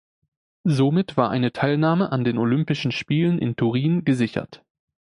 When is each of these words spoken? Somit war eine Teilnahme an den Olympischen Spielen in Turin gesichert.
Somit 0.63 1.15
war 1.15 1.29
eine 1.29 1.53
Teilnahme 1.53 2.11
an 2.11 2.23
den 2.23 2.39
Olympischen 2.39 2.91
Spielen 2.91 3.37
in 3.37 3.55
Turin 3.55 4.03
gesichert. 4.03 4.65